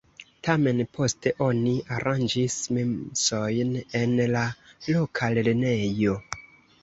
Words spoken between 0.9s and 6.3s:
poste oni aranĝis mesojn en la loka lernejo.